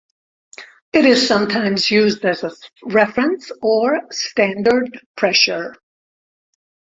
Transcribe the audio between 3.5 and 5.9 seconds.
or "standard pressure".